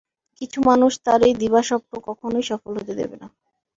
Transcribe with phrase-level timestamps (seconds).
[0.41, 3.27] কিন্তু মানুষ তার এই দিবাস্বপ্ন কখনই সফল হতে দেবে না।